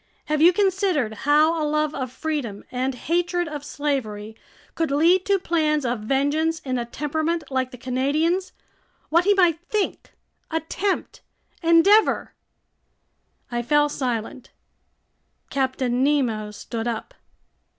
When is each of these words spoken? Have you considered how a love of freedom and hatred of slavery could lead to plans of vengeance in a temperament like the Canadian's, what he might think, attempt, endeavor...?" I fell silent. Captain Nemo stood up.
Have 0.25 0.41
you 0.41 0.51
considered 0.51 1.13
how 1.13 1.61
a 1.61 1.63
love 1.63 1.93
of 1.93 2.11
freedom 2.11 2.63
and 2.71 2.95
hatred 2.95 3.47
of 3.47 3.63
slavery 3.63 4.35
could 4.73 4.89
lead 4.89 5.27
to 5.27 5.37
plans 5.37 5.85
of 5.85 5.99
vengeance 5.99 6.57
in 6.61 6.79
a 6.79 6.85
temperament 6.87 7.43
like 7.51 7.69
the 7.69 7.77
Canadian's, 7.77 8.51
what 9.09 9.25
he 9.25 9.35
might 9.35 9.59
think, 9.67 10.13
attempt, 10.49 11.21
endeavor...?" 11.61 12.33
I 13.51 13.61
fell 13.61 13.89
silent. 13.89 14.49
Captain 15.51 16.03
Nemo 16.03 16.49
stood 16.49 16.87
up. 16.87 17.13